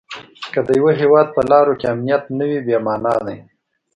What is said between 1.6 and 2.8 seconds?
کې امنیت نه وي بې